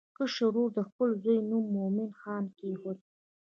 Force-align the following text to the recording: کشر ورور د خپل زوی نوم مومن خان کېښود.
کشر 0.17 0.45
ورور 0.45 0.69
د 0.77 0.79
خپل 0.89 1.09
زوی 1.23 1.37
نوم 1.49 1.65
مومن 1.75 2.09
خان 2.19 2.43
کېښود. 2.57 2.97